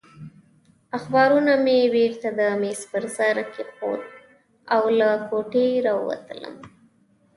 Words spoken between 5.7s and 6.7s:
راووتلم.